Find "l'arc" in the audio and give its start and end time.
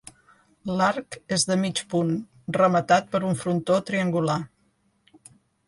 0.79-1.17